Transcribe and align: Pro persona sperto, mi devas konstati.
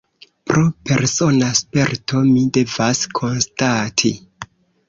Pro 0.51 0.63
persona 0.91 1.51
sperto, 1.59 2.23
mi 2.31 2.47
devas 2.57 3.05
konstati. 3.21 4.13